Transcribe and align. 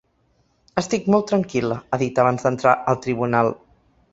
Estic 0.81 1.05
molt 1.15 1.27
tranquil·la, 1.31 1.77
ha 1.89 1.99
dit 2.05 2.23
abans 2.25 2.47
d’entrar 2.49 2.77
al 2.95 2.99
tribunal. 3.05 3.53